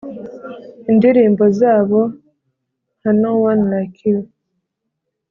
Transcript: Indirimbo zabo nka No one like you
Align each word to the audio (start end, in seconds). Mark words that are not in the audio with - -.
Indirimbo 0.89 1.43
zabo 1.59 1.99
nka 2.99 3.11
No 3.21 3.31
one 3.47 3.63
like 3.71 3.99
you 4.09 4.19